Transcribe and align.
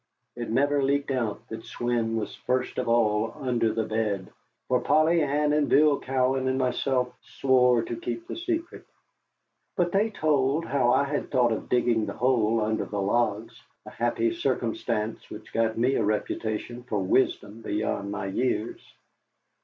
It 0.35 0.49
never 0.49 0.81
leaked 0.81 1.11
out 1.11 1.47
that 1.49 1.59
Swein 1.63 2.15
was 2.15 2.33
first 2.33 2.79
of 2.79 2.87
all 2.89 3.33
under 3.35 3.71
the 3.71 3.83
bed, 3.83 4.33
for 4.67 4.79
Polly 4.81 5.21
Ann 5.21 5.53
and 5.53 5.69
Bill 5.69 5.99
Cowan 5.99 6.47
and 6.47 6.57
myself 6.57 7.13
swore 7.21 7.83
to 7.83 7.95
keep 7.95 8.25
the 8.25 8.35
secret. 8.35 8.87
But 9.77 9.91
they 9.91 10.09
told 10.09 10.65
how 10.65 10.89
I 10.91 11.03
had 11.03 11.29
thought 11.29 11.51
of 11.51 11.69
digging 11.69 12.07
the 12.07 12.13
hole 12.17 12.61
under 12.61 12.85
the 12.85 12.99
logs 12.99 13.61
a 13.85 13.91
happy 13.91 14.33
circumstance 14.33 15.29
which 15.29 15.53
got 15.53 15.77
me 15.77 15.93
a 15.93 16.03
reputation 16.03 16.81
for 16.81 16.97
wisdom 16.97 17.61
beyond 17.61 18.09
my 18.11 18.25
years. 18.25 18.81